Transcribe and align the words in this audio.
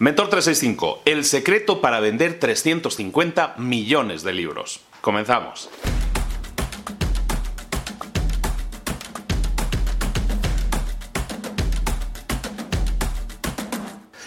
Mentor 0.00 0.30
365, 0.30 1.02
el 1.04 1.26
secreto 1.26 1.82
para 1.82 2.00
vender 2.00 2.38
350 2.38 3.56
millones 3.58 4.22
de 4.22 4.32
libros. 4.32 4.80
Comenzamos. 5.02 5.68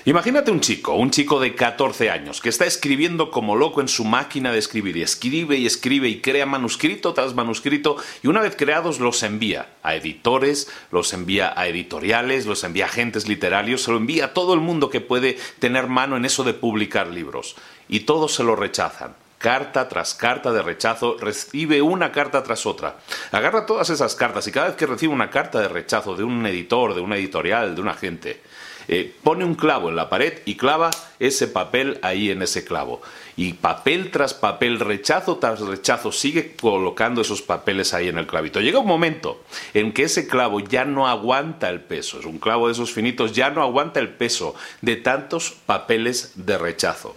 Imagínate 0.06 0.52
un 0.52 0.60
chico, 0.60 0.96
un 0.96 1.12
chico 1.12 1.40
de 1.40 1.56
14 1.56 2.10
años, 2.10 2.42
que 2.42 2.50
está 2.50 2.66
escribiendo 2.66 3.32
como 3.32 3.56
loco 3.56 3.80
en 3.80 3.88
su 3.88 4.04
máquina 4.04 4.52
de 4.52 4.60
escribir 4.60 4.98
y 4.98 5.02
escribe 5.02 5.56
y 5.56 5.66
escribe 5.66 6.10
y 6.10 6.20
crea 6.20 6.46
manuscrito 6.46 7.14
tras 7.14 7.34
manuscrito 7.36 7.96
y 8.22 8.28
una 8.28 8.42
vez 8.42 8.58
creados 8.58 9.00
los 9.00 9.24
envía 9.24 9.70
a 9.82 9.96
editores, 9.96 10.70
los 10.92 11.14
envía 11.14 11.54
a 11.56 11.70
editoriales, 11.70 12.46
los 12.46 12.66
envía 12.66 12.84
a 12.84 12.90
agentes 12.90 13.30
literarios, 13.30 13.84
se 13.84 13.92
lo 13.92 13.98
envía 13.98 14.26
a 14.26 14.34
todo 14.34 14.54
el 14.54 14.60
mundo 14.60 14.90
que 14.90 15.00
puede 15.00 15.38
tener 15.60 15.88
mano 15.88 16.18
en 16.18 16.26
eso 16.26 16.44
de 16.44 16.54
publicar 16.54 17.08
libros 17.08 17.56
y 17.88 18.02
todos 18.02 18.34
se 18.36 18.44
lo 18.44 18.58
rechazan 18.58 19.16
carta 19.38 19.90
tras 19.90 20.14
carta 20.16 20.54
de 20.54 20.62
rechazo, 20.62 21.18
recibe 21.20 21.82
una 21.82 22.14
carta 22.14 22.42
tras 22.44 22.66
otra. 22.66 22.96
Agarra 23.34 23.66
todas 23.66 23.90
esas 23.90 24.16
cartas 24.16 24.48
y 24.48 24.54
cada 24.54 24.68
vez 24.68 24.78
que 24.78 24.86
recibe 24.86 25.14
una 25.14 25.30
carta 25.30 25.60
de 25.60 25.68
rechazo 25.68 26.16
de 26.16 26.24
un 26.24 26.46
editor, 26.46 26.96
de 26.96 27.02
una 27.02 27.18
editorial, 27.18 27.76
de 27.76 27.82
un 27.82 27.90
agente, 27.90 28.42
eh, 28.88 29.14
pone 29.24 29.46
un 29.46 29.56
clavo 29.56 29.90
en 29.90 29.96
la 29.96 30.10
pared 30.10 30.40
y 30.46 30.56
clava 30.56 30.90
ese 31.20 31.48
papel 31.48 32.00
ahí 32.02 32.30
en 32.30 32.42
ese 32.42 32.66
clavo. 32.66 33.02
Y 33.36 33.54
papel 33.54 34.12
tras 34.12 34.34
papel, 34.34 34.80
rechazo 34.80 35.38
tras 35.38 35.60
rechazo, 35.62 36.12
sigue 36.12 36.56
colocando 36.56 37.22
esos 37.22 37.42
papeles 37.42 37.94
ahí 37.94 38.08
en 38.08 38.18
el 38.18 38.28
clavito. 38.28 38.62
Llega 38.62 38.80
un 38.80 38.88
momento 38.88 39.44
en 39.74 39.92
que 39.92 40.04
ese 40.04 40.28
clavo 40.28 40.60
ya 40.60 40.86
no 40.86 41.08
aguanta 41.08 41.70
el 41.70 41.82
peso, 41.82 42.20
es 42.20 42.26
un 42.26 42.38
clavo 42.40 42.68
de 42.68 42.74
esos 42.74 42.92
finitos, 42.92 43.34
ya 43.34 43.50
no 43.50 43.62
aguanta 43.62 44.00
el 44.00 44.10
peso 44.10 44.56
de 44.82 44.98
tantos 44.98 45.56
papeles 45.66 46.34
de 46.36 46.58
rechazo. 46.58 47.16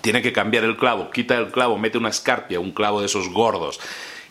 Tiene 0.00 0.22
que 0.22 0.32
cambiar 0.32 0.64
el 0.64 0.78
clavo, 0.78 1.10
quita 1.10 1.36
el 1.36 1.50
clavo, 1.50 1.76
mete 1.76 1.98
una 1.98 2.08
escarpia, 2.08 2.58
un 2.58 2.72
clavo 2.72 3.00
de 3.00 3.06
esos 3.06 3.28
gordos 3.28 3.78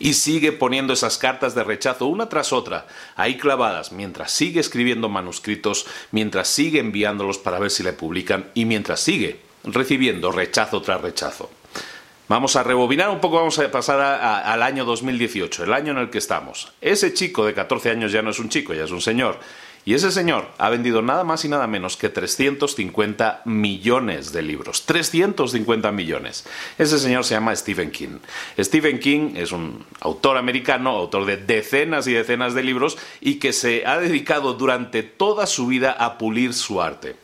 y 0.02 0.14
sigue 0.14 0.50
poniendo 0.50 0.92
esas 0.92 1.16
cartas 1.16 1.54
de 1.54 1.62
rechazo 1.62 2.06
una 2.06 2.28
tras 2.28 2.52
otra, 2.52 2.88
ahí 3.14 3.38
clavadas, 3.38 3.92
mientras 3.92 4.32
sigue 4.32 4.58
escribiendo 4.58 5.08
manuscritos, 5.08 5.86
mientras 6.10 6.48
sigue 6.48 6.80
enviándolos 6.80 7.38
para 7.38 7.60
ver 7.60 7.70
si 7.70 7.84
le 7.84 7.92
publican 7.92 8.50
y 8.52 8.64
mientras 8.64 8.98
sigue 8.98 9.40
recibiendo 9.62 10.32
rechazo 10.32 10.82
tras 10.82 11.00
rechazo. 11.00 11.50
Vamos 12.26 12.56
a 12.56 12.64
rebobinar 12.64 13.10
un 13.10 13.20
poco, 13.20 13.36
vamos 13.36 13.58
a 13.60 13.70
pasar 13.70 14.00
al 14.00 14.62
año 14.64 14.84
2018, 14.84 15.64
el 15.64 15.72
año 15.72 15.92
en 15.92 15.98
el 15.98 16.10
que 16.10 16.18
estamos. 16.18 16.72
Ese 16.80 17.14
chico 17.14 17.46
de 17.46 17.54
14 17.54 17.90
años 17.90 18.10
ya 18.10 18.22
no 18.22 18.30
es 18.30 18.40
un 18.40 18.48
chico, 18.48 18.74
ya 18.74 18.84
es 18.84 18.90
un 18.90 19.00
señor. 19.00 19.38
Y 19.84 19.94
ese 19.94 20.12
señor 20.12 20.48
ha 20.58 20.70
vendido 20.70 21.02
nada 21.02 21.24
más 21.24 21.44
y 21.44 21.48
nada 21.48 21.66
menos 21.66 21.96
que 21.96 22.08
350 22.08 23.42
millones 23.46 24.32
de 24.32 24.42
libros. 24.42 24.86
350 24.86 25.90
millones. 25.90 26.44
Ese 26.78 27.00
señor 27.00 27.24
se 27.24 27.34
llama 27.34 27.56
Stephen 27.56 27.90
King. 27.90 28.18
Stephen 28.58 29.00
King 29.00 29.34
es 29.34 29.50
un 29.50 29.84
autor 30.00 30.36
americano, 30.36 30.90
autor 30.90 31.24
de 31.24 31.36
decenas 31.36 32.06
y 32.06 32.12
decenas 32.12 32.54
de 32.54 32.62
libros 32.62 32.96
y 33.20 33.40
que 33.40 33.52
se 33.52 33.84
ha 33.84 33.98
dedicado 33.98 34.54
durante 34.54 35.02
toda 35.02 35.46
su 35.46 35.66
vida 35.66 35.90
a 35.90 36.16
pulir 36.16 36.54
su 36.54 36.80
arte. 36.80 37.16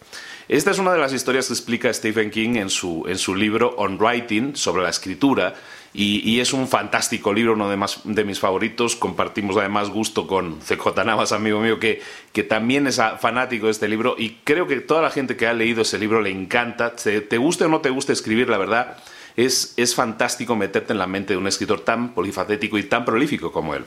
Esta 0.49 0.71
es 0.71 0.79
una 0.79 0.93
de 0.93 0.99
las 0.99 1.13
historias 1.13 1.49
que 1.49 1.53
explica 1.53 1.93
Stephen 1.93 2.31
King 2.31 2.57
en 2.57 2.71
su, 2.71 3.05
en 3.07 3.19
su 3.19 3.35
libro 3.35 3.75
On 3.77 3.99
Writing, 4.01 4.57
sobre 4.57 4.83
la 4.83 4.89
escritura, 4.89 5.55
y, 5.93 6.41
es 6.41 6.53
un 6.53 6.69
fantástico 6.69 7.33
libro, 7.33 7.55
uno 7.55 7.69
de, 7.69 7.79
de, 8.05 8.25
mis 8.25 8.39
favoritos. 8.39 8.95
Compartimos 8.95 9.57
además 9.57 9.91
gusto 9.91 10.27
con 10.27 10.61
CJ 10.61 11.05
Navas, 11.05 11.33
amigo 11.33 11.61
mío, 11.61 11.79
que, 11.79 12.01
que, 12.33 12.45
también 12.45 12.87
es 12.87 13.01
fanático 13.19 13.67
de 13.67 13.73
este 13.73 13.89
libro. 13.89 14.15
Y 14.17 14.39
creo 14.45 14.67
que 14.67 14.77
toda 14.77 15.03
la 15.03 15.11
gente 15.11 15.37
que 15.37 15.47
ha 15.47 15.53
leído 15.53 15.83
ese 15.83 15.99
libro 15.99 16.21
le 16.21 16.31
encanta. 16.31 16.95
Te, 16.95 17.21
te 17.21 17.39
guste 17.39 17.65
o 17.65 17.69
no 17.69 17.81
te 17.81 17.91
guste 17.91 18.13
escribir, 18.13 18.49
la 18.49 18.59
verdad, 18.59 18.97
es, 19.37 19.75
es 19.77 19.95
fantástico 19.95 20.57
meterte 20.57 20.93
en 20.93 20.99
la 20.99 21.07
mente 21.07 21.33
de 21.33 21.39
un 21.39 21.47
escritor 21.47 21.81
tan 21.81 22.15
polifacético 22.15 22.79
y 22.79 22.85
tan 22.85 23.05
prolífico 23.05 23.51
como 23.51 23.75
él. 23.75 23.85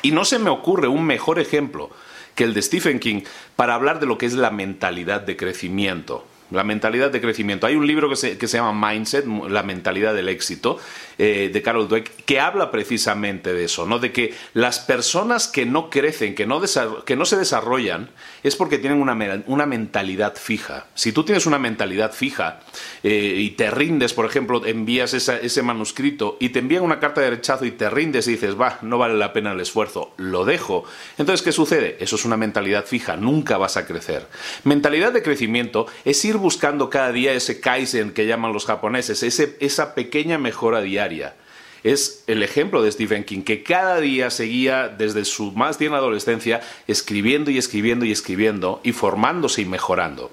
Y 0.00 0.10
no 0.10 0.24
se 0.24 0.38
me 0.38 0.50
ocurre 0.50 0.88
un 0.88 1.04
mejor 1.04 1.38
ejemplo 1.38 1.90
que 2.34 2.44
el 2.44 2.54
de 2.54 2.62
Stephen 2.62 2.98
King 2.98 3.22
para 3.56 3.74
hablar 3.74 4.00
de 4.00 4.06
lo 4.06 4.18
que 4.18 4.26
es 4.26 4.34
la 4.34 4.50
mentalidad 4.50 5.20
de 5.20 5.36
crecimiento 5.36 6.26
la 6.52 6.64
mentalidad 6.64 7.10
de 7.10 7.20
crecimiento. 7.20 7.66
Hay 7.66 7.76
un 7.76 7.86
libro 7.86 8.08
que 8.08 8.16
se, 8.16 8.38
que 8.38 8.48
se 8.48 8.58
llama 8.58 8.90
Mindset, 8.90 9.26
la 9.26 9.62
mentalidad 9.62 10.14
del 10.14 10.28
éxito, 10.28 10.78
eh, 11.18 11.50
de 11.52 11.62
Carol 11.62 11.88
Dweck, 11.88 12.24
que 12.24 12.40
habla 12.40 12.70
precisamente 12.70 13.52
de 13.52 13.64
eso, 13.64 13.86
¿no? 13.86 13.98
De 13.98 14.12
que 14.12 14.34
las 14.54 14.80
personas 14.80 15.48
que 15.48 15.66
no 15.66 15.90
crecen, 15.90 16.34
que 16.34 16.46
no, 16.46 16.60
que 17.04 17.16
no 17.16 17.24
se 17.24 17.36
desarrollan, 17.36 18.10
es 18.42 18.56
porque 18.56 18.78
tienen 18.78 19.00
una, 19.00 19.42
una 19.46 19.66
mentalidad 19.66 20.36
fija. 20.36 20.86
Si 20.94 21.12
tú 21.12 21.24
tienes 21.24 21.46
una 21.46 21.58
mentalidad 21.58 22.12
fija 22.12 22.60
eh, 23.02 23.34
y 23.38 23.50
te 23.50 23.70
rindes, 23.70 24.12
por 24.14 24.26
ejemplo, 24.26 24.64
envías 24.64 25.14
ese 25.14 25.62
manuscrito 25.62 26.36
y 26.40 26.50
te 26.50 26.58
envían 26.58 26.82
una 26.82 27.00
carta 27.00 27.20
de 27.20 27.30
rechazo 27.30 27.64
y 27.64 27.72
te 27.72 27.88
rindes 27.90 28.26
y 28.28 28.32
dices, 28.32 28.60
va, 28.60 28.78
no 28.82 28.98
vale 28.98 29.14
la 29.14 29.32
pena 29.32 29.52
el 29.52 29.60
esfuerzo, 29.60 30.12
lo 30.16 30.44
dejo. 30.44 30.84
Entonces, 31.18 31.42
¿qué 31.42 31.52
sucede? 31.52 31.96
Eso 32.00 32.16
es 32.16 32.24
una 32.24 32.36
mentalidad 32.36 32.84
fija, 32.84 33.16
nunca 33.16 33.58
vas 33.58 33.76
a 33.76 33.86
crecer. 33.86 34.26
Mentalidad 34.64 35.12
de 35.12 35.22
crecimiento 35.22 35.86
es 36.04 36.24
ir 36.24 36.36
buscando 36.42 36.90
cada 36.90 37.12
día 37.12 37.32
ese 37.32 37.60
kaizen 37.60 38.12
que 38.12 38.26
llaman 38.26 38.52
los 38.52 38.66
japoneses, 38.66 39.22
ese, 39.22 39.56
esa 39.60 39.94
pequeña 39.94 40.36
mejora 40.36 40.82
diaria. 40.82 41.34
Es 41.82 42.24
el 42.26 42.42
ejemplo 42.42 42.82
de 42.82 42.92
Stephen 42.92 43.24
King, 43.24 43.42
que 43.42 43.62
cada 43.62 44.00
día 44.00 44.30
seguía 44.30 44.88
desde 44.88 45.24
su 45.24 45.52
más 45.52 45.78
tierna 45.78 45.96
adolescencia 45.96 46.60
escribiendo 46.86 47.50
y 47.50 47.58
escribiendo 47.58 48.04
y 48.04 48.12
escribiendo 48.12 48.80
y 48.84 48.92
formándose 48.92 49.62
y 49.62 49.64
mejorando. 49.64 50.30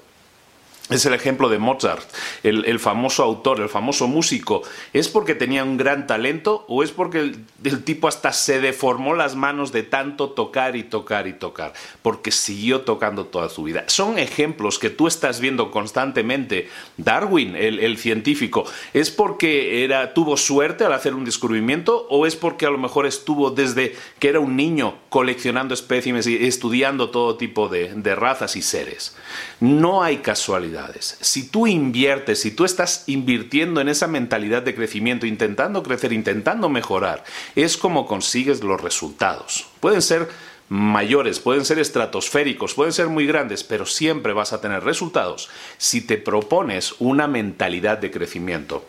Es 0.90 1.06
el 1.06 1.14
ejemplo 1.14 1.50
de 1.50 1.60
Mozart, 1.60 2.04
el, 2.42 2.80
famoso 2.80 3.24
autor, 3.24 3.62
el 3.62 3.70
famoso 3.70 4.08
músico. 4.08 4.64
¿Es 4.92 5.08
porque 5.08 5.36
tenía 5.36 5.64
un 5.64 5.78
gran 5.78 6.08
talento 6.08 6.66
o 6.68 6.84
es 6.84 6.92
porque 6.92 7.20
el, 7.20 7.84
tipo 7.84 8.08
hasta 8.08 8.34
se 8.34 8.60
deformó 8.60 9.14
las 9.14 9.36
manos 9.36 9.72
de 9.72 9.84
tanto 9.84 10.32
tocar 10.32 10.76
y 10.76 10.84
tocar 10.84 11.28
y 11.28 11.34
tocar? 11.34 11.74
Porque 12.02 12.32
siguió 12.32 12.82
tocando 12.82 13.26
toda 13.26 13.50
su 13.50 13.64
vida. 13.64 13.84
Son 13.88 14.18
ejemplos 14.18 14.80
que 14.80 14.90
tú 14.90 15.08
estás 15.08 15.40
viendo 15.40 15.70
constantemente. 15.70 16.70
Darwin, 16.98 17.56
el, 17.56 17.98
científico, 17.98 18.66
¿es 18.94 19.12
porque 19.12 19.84
era, 19.84 20.14
tuvo 20.14 20.38
suerte 20.38 20.86
al 20.86 20.94
hacer 20.94 21.14
un 21.14 21.26
descubrimiento 21.26 22.08
o 22.10 22.26
es 22.26 22.36
porque 22.36 22.66
a 22.66 22.70
lo 22.70 22.78
mejor 22.78 23.06
estuvo 23.06 23.52
desde 23.52 23.96
que 24.20 24.30
era 24.30 24.40
un 24.40 24.56
niño 24.56 24.96
coleccionando 25.10 25.74
espécimes 25.74 26.26
y 26.28 26.48
estudiando 26.48 27.10
todo 27.10 27.36
tipo 27.36 27.68
de 27.68 28.16
razas 28.16 28.56
y 28.56 28.62
seres? 28.62 29.16
No 29.60 30.02
hay 30.02 30.18
casualidad 30.18 30.79
si 31.02 31.48
tú 31.48 31.68
inviertes, 31.68 32.42
si 32.42 32.52
tú 32.52 32.66
estás 32.66 33.04
invirtiendo 33.08 33.82
en 33.82 33.90
esa 33.90 34.08
mentalidad 34.08 34.64
de 34.64 34.76
crecimiento, 34.76 35.26
intentando 35.26 35.84
crecer, 35.84 36.14
intentando 36.14 36.70
mejorar, 36.70 37.24
es 37.56 37.78
como 37.78 38.06
consigues 38.06 38.64
los 38.64 38.82
resultados. 38.82 39.68
Pueden 39.80 40.02
ser 40.02 40.30
mayores, 40.70 41.40
pueden 41.40 41.66
ser 41.66 41.80
estratosféricos, 41.80 42.74
pueden 42.74 42.94
ser 42.94 43.08
muy 43.08 43.26
grandes, 43.26 43.64
pero 43.64 43.86
siempre 43.86 44.34
vas 44.34 44.54
a 44.54 44.62
tener 44.62 44.84
resultados 44.84 45.50
si 45.78 46.02
te 46.02 46.18
propones 46.18 46.96
una 47.00 47.28
mentalidad 47.28 47.98
de 47.98 48.12
crecimiento. 48.12 48.86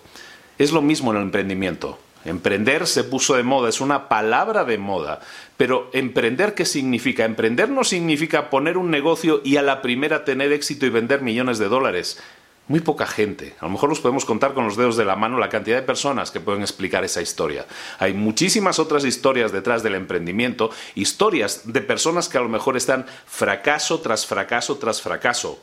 Es 0.58 0.72
lo 0.72 0.82
mismo 0.82 1.10
en 1.10 1.16
el 1.16 1.22
emprendimiento. 1.25 1.98
Emprender 2.25 2.87
se 2.87 3.05
puso 3.05 3.34
de 3.34 3.43
moda, 3.43 3.69
es 3.70 3.81
una 3.81 4.08
palabra 4.08 4.64
de 4.64 4.76
moda, 4.76 5.20
pero 5.56 5.88
emprender 5.94 6.55
qué 6.55 6.67
significa? 6.67 7.25
Emprender 7.25 7.70
no 7.70 7.82
significa 7.82 8.50
poner 8.50 8.76
un 8.76 8.90
negocio 8.90 9.40
y 9.43 9.56
a 9.56 9.62
la 9.62 9.81
primera 9.81 10.25
tener 10.25 10.52
éxito 10.52 10.84
y 10.84 10.90
vender 10.90 11.22
millones 11.22 11.58
de 11.58 11.69
dólares. 11.69 12.20
Muy 12.69 12.81
poca 12.81 13.06
gente, 13.06 13.56
a 13.58 13.64
lo 13.64 13.72
mejor 13.72 13.88
los 13.88 14.00
podemos 14.00 14.25
contar 14.25 14.55
con 14.55 14.64
los 14.64 14.76
dedos 14.76 14.96
de 14.96 15.05
la 15.05 15.17
mano 15.17 15.38
la 15.38 15.49
cantidad 15.49 15.76
de 15.76 15.82
personas 15.82 16.31
que 16.31 16.38
pueden 16.38 16.61
explicar 16.61 17.02
esa 17.02 17.22
historia. 17.22 17.67
Hay 17.99 18.12
muchísimas 18.12 18.78
otras 18.78 19.05
historias 19.05 19.50
detrás 19.50 19.82
del 19.82 19.96
emprendimiento, 19.96 20.70
historias 20.94 21.72
de 21.72 21.81
personas 21.81 22.28
que 22.28 22.38
a 22.38 22.43
lo 22.43 22.49
mejor 22.49 22.76
están 22.76 23.06
fracaso 23.26 23.99
tras 24.00 24.25
fracaso 24.25 24.76
tras 24.76 25.02
fracaso, 25.02 25.58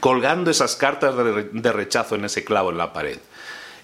colgando 0.00 0.50
esas 0.50 0.74
cartas 0.74 1.14
de 1.16 1.72
rechazo 1.72 2.16
en 2.16 2.24
ese 2.24 2.42
clavo 2.44 2.70
en 2.70 2.78
la 2.78 2.92
pared. 2.92 3.18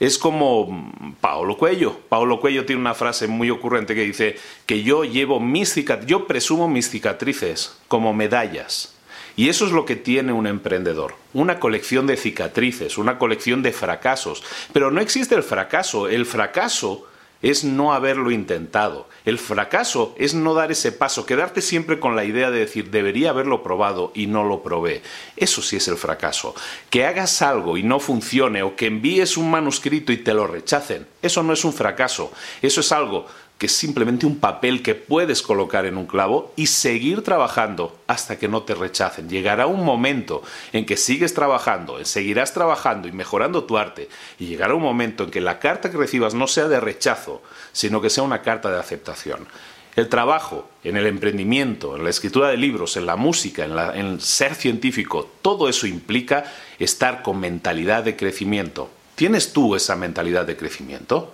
Es 0.03 0.19
como 0.19 0.91
Paolo 1.21 1.57
Cuello. 1.57 1.97
Paolo 2.09 2.41
Cuello 2.41 2.67
tiene 2.67 2.81
una 2.81 2.93
frase 2.93 3.29
muy 3.29 3.51
ocurrente 3.51 3.95
que 3.95 4.03
dice 4.03 4.37
que 4.67 4.83
yo 4.83 5.05
llevo 5.05 5.39
mis 5.39 5.73
cicatrices, 5.73 6.11
yo 6.11 6.27
presumo 6.27 6.67
mis 6.67 6.91
cicatrices 6.91 7.79
como 7.87 8.13
medallas. 8.13 8.97
Y 9.37 9.49
eso 9.49 9.65
es 9.65 9.71
lo 9.71 9.85
que 9.85 9.95
tiene 9.95 10.33
un 10.33 10.49
emprendedor, 10.49 11.15
una 11.35 11.61
colección 11.61 12.09
de 12.09 12.17
cicatrices, 12.17 12.99
una 12.99 13.17
colección 13.17 13.63
de 13.63 13.71
fracasos. 13.71 14.43
Pero 14.73 14.91
no 14.91 15.01
existe 15.01 15.37
el 15.37 15.45
fracaso, 15.45 16.09
el 16.09 16.27
fracaso 16.27 17.07
es 17.43 17.65
no 17.65 17.93
haberlo 17.93 18.31
intentado. 18.31 19.09
El 19.25 19.39
fracaso 19.39 20.15
es 20.17 20.35
no 20.35 20.55
dar 20.55 20.73
ese 20.73 20.93
paso, 20.93 21.27
quedarte 21.27 21.61
siempre 21.61 22.00
con 22.00 22.17
la 22.17 22.25
idea 22.25 22.50
de 22.50 22.61
decir 22.61 22.91
debería 22.91 23.31
haberlo 23.31 23.62
probado 23.62 24.12
y 24.15 24.27
no 24.27 24.44
lo 24.44 24.62
probé. 24.62 25.03
Eso 25.37 25.62
sí 25.62 25.77
es 25.77 25.89
el 25.89 25.97
fracaso. 25.97 26.55
Que 26.91 27.05
hagas 27.05 27.43
algo 27.43 27.77
y 27.77 27.83
no 27.83 28.00
funcione 28.00 28.62
o 28.62 28.77
que 28.77 28.87
envíes 28.87 29.37
un 29.37 29.50
manuscrito 29.50 30.12
y 30.12 30.19
te 30.19 30.35
lo 30.35 30.47
rechacen, 30.47 31.06
eso 31.21 31.43
no 31.43 31.53
es 31.53 31.65
un 31.65 31.73
fracaso. 31.73 32.33
Eso 32.62 32.81
es 32.81 32.93
algo 32.93 33.27
que 33.62 33.67
es 33.67 33.76
simplemente 33.76 34.26
un 34.26 34.41
papel 34.41 34.82
que 34.82 34.97
puedes 34.97 35.41
colocar 35.41 35.87
en 35.87 35.97
un 35.97 36.06
clavo 36.06 36.53
y 36.56 36.67
seguir 36.67 37.23
trabajando 37.23 37.97
hasta 38.09 38.37
que 38.37 38.49
no 38.49 38.64
te 38.64 38.75
rechacen. 38.75 39.29
Llegará 39.29 39.69
un 39.69 39.85
momento 39.85 40.43
en 40.73 40.85
que 40.85 40.97
sigues 40.97 41.32
trabajando, 41.32 42.05
seguirás 42.05 42.55
trabajando 42.55 43.06
y 43.06 43.12
mejorando 43.12 43.62
tu 43.62 43.79
arte 43.79 44.09
y 44.41 44.47
llegará 44.47 44.75
un 44.75 44.82
momento 44.82 45.23
en 45.23 45.31
que 45.31 45.41
la 45.41 45.61
carta 45.61 45.93
que 45.93 45.97
recibas 45.97 46.35
no 46.35 46.49
sea 46.49 46.67
de 46.67 46.81
rechazo, 46.81 47.41
sino 47.70 48.00
que 48.00 48.11
sea 48.11 48.25
una 48.25 48.43
carta 48.43 48.69
de 48.69 48.81
aceptación. 48.81 49.47
El 49.94 50.08
trabajo, 50.08 50.69
en 50.82 50.97
el 50.97 51.06
emprendimiento, 51.06 51.94
en 51.94 52.03
la 52.03 52.11
escritura 52.11 52.49
de 52.49 52.56
libros, 52.56 52.97
en 52.97 53.06
la 53.06 53.15
música, 53.15 53.65
en, 53.65 53.79
en 53.97 54.20
ser 54.20 54.56
científico, 54.56 55.31
todo 55.41 55.69
eso 55.69 55.87
implica 55.87 56.53
estar 56.81 57.23
con 57.23 57.38
mentalidad 57.38 58.03
de 58.03 58.17
crecimiento. 58.17 58.91
¿Tienes 59.15 59.53
tú 59.53 59.76
esa 59.76 59.94
mentalidad 59.94 60.47
de 60.47 60.56
crecimiento? 60.56 61.32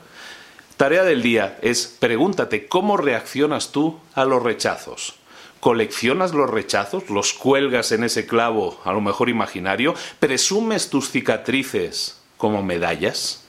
Tarea 0.78 1.02
del 1.02 1.22
día 1.22 1.58
es 1.60 1.88
pregúntate 1.98 2.68
cómo 2.68 2.96
reaccionas 2.96 3.72
tú 3.72 3.98
a 4.14 4.24
los 4.24 4.40
rechazos. 4.40 5.16
¿Coleccionas 5.58 6.32
los 6.34 6.48
rechazos? 6.48 7.10
¿Los 7.10 7.32
cuelgas 7.32 7.90
en 7.90 8.04
ese 8.04 8.28
clavo, 8.28 8.80
a 8.84 8.92
lo 8.92 9.00
mejor 9.00 9.28
imaginario? 9.28 9.96
¿Presumes 10.20 10.88
tus 10.88 11.10
cicatrices 11.10 12.20
como 12.36 12.62
medallas? 12.62 13.42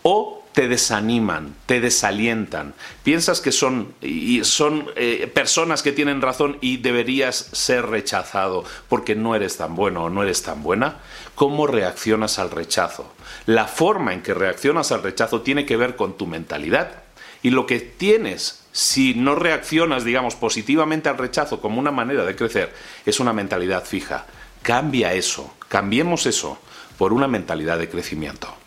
¿O 0.00 0.41
te 0.52 0.68
desaniman, 0.68 1.54
te 1.66 1.80
desalientan. 1.80 2.74
Piensas 3.02 3.40
que 3.40 3.52
son, 3.52 3.94
y 4.00 4.44
son 4.44 4.86
eh, 4.96 5.30
personas 5.32 5.82
que 5.82 5.92
tienen 5.92 6.20
razón 6.20 6.58
y 6.60 6.76
deberías 6.76 7.36
ser 7.52 7.86
rechazado 7.86 8.64
porque 8.88 9.14
no 9.14 9.34
eres 9.34 9.56
tan 9.56 9.74
bueno 9.74 10.04
o 10.04 10.10
no 10.10 10.22
eres 10.22 10.42
tan 10.42 10.62
buena. 10.62 10.98
¿Cómo 11.34 11.66
reaccionas 11.66 12.38
al 12.38 12.50
rechazo? 12.50 13.12
La 13.46 13.66
forma 13.66 14.12
en 14.12 14.22
que 14.22 14.34
reaccionas 14.34 14.92
al 14.92 15.02
rechazo 15.02 15.40
tiene 15.40 15.64
que 15.64 15.76
ver 15.76 15.96
con 15.96 16.16
tu 16.16 16.26
mentalidad. 16.26 17.02
Y 17.42 17.50
lo 17.50 17.66
que 17.66 17.80
tienes, 17.80 18.64
si 18.72 19.14
no 19.14 19.34
reaccionas, 19.34 20.04
digamos, 20.04 20.36
positivamente 20.36 21.08
al 21.08 21.18
rechazo 21.18 21.60
como 21.60 21.80
una 21.80 21.90
manera 21.90 22.24
de 22.24 22.36
crecer, 22.36 22.72
es 23.04 23.18
una 23.20 23.32
mentalidad 23.32 23.84
fija. 23.84 24.26
Cambia 24.62 25.14
eso, 25.14 25.54
cambiemos 25.68 26.26
eso 26.26 26.58
por 26.98 27.12
una 27.12 27.26
mentalidad 27.26 27.78
de 27.78 27.88
crecimiento. 27.88 28.61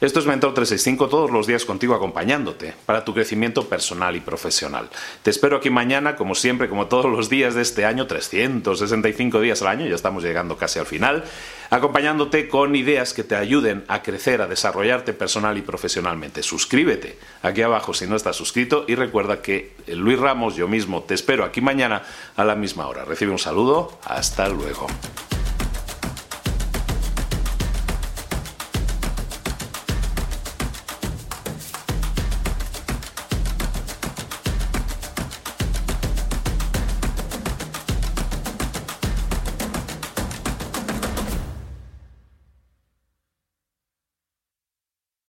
Esto 0.00 0.20
es 0.20 0.26
Mentor 0.26 0.54
365 0.54 1.08
todos 1.08 1.32
los 1.32 1.48
días 1.48 1.64
contigo 1.64 1.92
acompañándote 1.92 2.72
para 2.86 3.04
tu 3.04 3.12
crecimiento 3.12 3.68
personal 3.68 4.14
y 4.14 4.20
profesional. 4.20 4.88
Te 5.24 5.30
espero 5.30 5.56
aquí 5.56 5.70
mañana, 5.70 6.14
como 6.14 6.36
siempre, 6.36 6.68
como 6.68 6.86
todos 6.86 7.06
los 7.06 7.28
días 7.28 7.56
de 7.56 7.62
este 7.62 7.84
año, 7.84 8.06
365 8.06 9.40
días 9.40 9.60
al 9.62 9.68
año, 9.68 9.88
ya 9.88 9.96
estamos 9.96 10.22
llegando 10.22 10.56
casi 10.56 10.78
al 10.78 10.86
final, 10.86 11.24
acompañándote 11.70 12.46
con 12.46 12.76
ideas 12.76 13.12
que 13.12 13.24
te 13.24 13.34
ayuden 13.34 13.84
a 13.88 14.04
crecer, 14.04 14.40
a 14.40 14.46
desarrollarte 14.46 15.14
personal 15.14 15.58
y 15.58 15.62
profesionalmente. 15.62 16.44
Suscríbete 16.44 17.18
aquí 17.42 17.62
abajo 17.62 17.92
si 17.92 18.06
no 18.06 18.14
estás 18.14 18.36
suscrito 18.36 18.84
y 18.86 18.94
recuerda 18.94 19.42
que 19.42 19.72
Luis 19.88 20.20
Ramos, 20.20 20.54
yo 20.54 20.68
mismo, 20.68 21.02
te 21.02 21.14
espero 21.14 21.42
aquí 21.42 21.60
mañana 21.60 22.04
a 22.36 22.44
la 22.44 22.54
misma 22.54 22.86
hora. 22.86 23.04
Recibe 23.04 23.32
un 23.32 23.40
saludo, 23.40 23.98
hasta 24.04 24.48
luego. 24.48 24.86